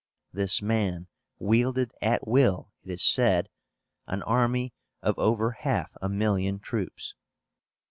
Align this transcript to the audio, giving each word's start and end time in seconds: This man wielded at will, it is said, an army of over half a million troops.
This 0.33 0.63
man 0.63 1.05
wielded 1.37 1.91
at 2.01 2.27
will, 2.27 2.71
it 2.81 2.89
is 2.89 3.03
said, 3.03 3.49
an 4.07 4.23
army 4.23 4.73
of 5.03 5.19
over 5.19 5.51
half 5.51 5.95
a 6.01 6.09
million 6.09 6.57
troops. 6.57 7.13